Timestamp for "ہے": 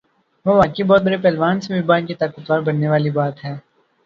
3.45-3.53